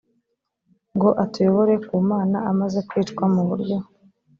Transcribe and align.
ngo 0.95 1.09
atuyobore 1.23 1.73
ku 1.87 1.95
mana 2.09 2.37
amaze 2.51 2.79
kwicwa 2.89 3.25
mu 3.33 3.43
buryo 3.49 3.77